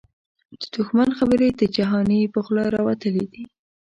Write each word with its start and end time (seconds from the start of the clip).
د 0.59 0.61
دښمن 0.75 1.09
خبري 1.17 1.49
د 1.53 1.61
جهانی 1.75 2.21
په 2.33 2.39
خوله 2.45 2.65
راوتلی 2.75 3.25
دې 3.33 3.43